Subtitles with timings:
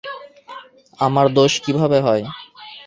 [0.99, 2.23] আমার দোষ কিভাবে হয়?